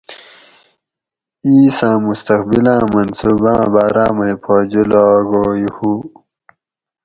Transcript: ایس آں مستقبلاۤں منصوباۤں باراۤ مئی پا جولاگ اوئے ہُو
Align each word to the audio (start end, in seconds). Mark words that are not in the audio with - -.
ایس 1.45 1.77
آں 1.87 1.97
مستقبلاۤں 2.07 2.83
منصوباۤں 2.93 3.63
باراۤ 3.73 4.11
مئی 4.17 4.35
پا 4.43 4.55
جولاگ 4.69 5.31
اوئے 5.39 5.67
ہُو 5.75 5.93